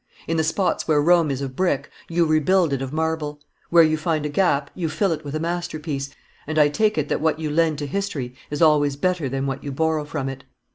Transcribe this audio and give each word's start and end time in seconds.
In 0.27 0.35
the 0.37 0.43
spots 0.43 0.87
where 0.87 0.99
Rome 0.99 1.29
is 1.29 1.41
of 1.41 1.55
brick, 1.55 1.91
you 2.09 2.25
rebuild 2.25 2.73
it 2.73 2.81
of 2.81 2.91
marble; 2.91 3.39
where 3.69 3.83
you 3.83 3.97
find 3.97 4.25
a 4.25 4.29
gap, 4.29 4.71
you 4.73 4.89
fill 4.89 5.11
it 5.11 5.23
with 5.23 5.35
a 5.35 5.39
masterpiece, 5.39 6.09
and 6.47 6.57
I 6.57 6.69
take 6.69 6.97
it 6.97 7.07
that 7.09 7.21
what 7.21 7.37
you 7.37 7.51
lend 7.51 7.77
to 7.77 7.85
history 7.85 8.33
is 8.49 8.63
always 8.63 8.95
better 8.95 9.29
than 9.29 9.45
what 9.45 9.63
you 9.63 9.71
borrow 9.71 10.03
from 10.03 10.27
it. 10.27 10.43